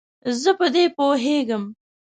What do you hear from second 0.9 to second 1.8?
پوهیږم.